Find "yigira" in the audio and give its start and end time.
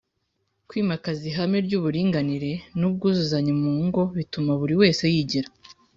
5.13-5.49